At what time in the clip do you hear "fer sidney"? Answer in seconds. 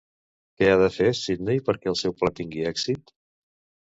0.95-1.61